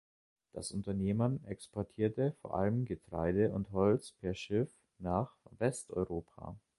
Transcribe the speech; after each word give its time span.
Das 0.53 0.71
Unternehmen 0.71 1.45
exportierte 1.45 2.35
vor 2.41 2.55
allem 2.57 2.85
Getreide 2.85 3.51
und 3.51 3.71
Holz 3.71 4.13
per 4.13 4.33
Schiff 4.33 4.73
nach 4.97 5.37
Westeuropa. 5.59 6.57